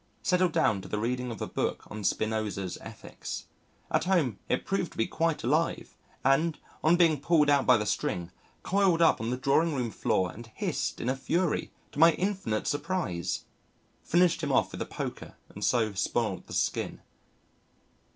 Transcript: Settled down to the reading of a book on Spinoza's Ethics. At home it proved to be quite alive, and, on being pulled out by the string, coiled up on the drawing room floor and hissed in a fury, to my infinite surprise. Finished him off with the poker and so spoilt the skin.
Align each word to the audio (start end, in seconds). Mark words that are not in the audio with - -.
Settled 0.23 0.51
down 0.51 0.81
to 0.81 0.87
the 0.87 0.97
reading 0.97 1.29
of 1.29 1.39
a 1.43 1.47
book 1.47 1.83
on 1.91 2.03
Spinoza's 2.03 2.75
Ethics. 2.81 3.45
At 3.91 4.05
home 4.05 4.39
it 4.49 4.65
proved 4.65 4.93
to 4.93 4.97
be 4.97 5.05
quite 5.05 5.43
alive, 5.43 5.95
and, 6.25 6.57
on 6.83 6.95
being 6.95 7.21
pulled 7.21 7.51
out 7.51 7.67
by 7.67 7.77
the 7.77 7.85
string, 7.85 8.31
coiled 8.63 8.99
up 9.03 9.21
on 9.21 9.29
the 9.29 9.37
drawing 9.37 9.75
room 9.75 9.91
floor 9.91 10.31
and 10.31 10.47
hissed 10.55 10.99
in 10.99 11.07
a 11.07 11.15
fury, 11.15 11.69
to 11.91 11.99
my 11.99 12.13
infinite 12.13 12.65
surprise. 12.65 13.45
Finished 14.01 14.41
him 14.41 14.51
off 14.51 14.71
with 14.71 14.79
the 14.79 14.87
poker 14.87 15.35
and 15.49 15.63
so 15.63 15.93
spoilt 15.93 16.47
the 16.47 16.53
skin. 16.53 17.01